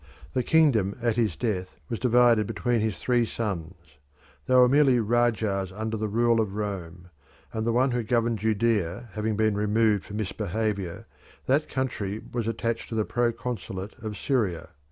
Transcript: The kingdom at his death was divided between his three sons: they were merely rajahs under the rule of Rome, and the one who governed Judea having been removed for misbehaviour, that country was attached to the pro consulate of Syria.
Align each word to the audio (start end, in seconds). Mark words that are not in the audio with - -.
The 0.33 0.41
kingdom 0.41 0.97
at 0.99 1.15
his 1.15 1.35
death 1.35 1.79
was 1.87 1.99
divided 1.99 2.47
between 2.47 2.79
his 2.81 2.97
three 2.97 3.23
sons: 3.23 3.75
they 4.47 4.55
were 4.55 4.67
merely 4.67 4.97
rajahs 4.99 5.71
under 5.71 5.95
the 5.95 6.07
rule 6.07 6.41
of 6.41 6.55
Rome, 6.55 7.09
and 7.53 7.67
the 7.67 7.71
one 7.71 7.91
who 7.91 8.01
governed 8.01 8.39
Judea 8.39 9.09
having 9.13 9.35
been 9.35 9.55
removed 9.55 10.03
for 10.05 10.15
misbehaviour, 10.15 11.05
that 11.45 11.69
country 11.69 12.19
was 12.33 12.47
attached 12.47 12.89
to 12.89 12.95
the 12.95 13.05
pro 13.05 13.31
consulate 13.31 13.93
of 14.03 14.17
Syria. 14.17 14.69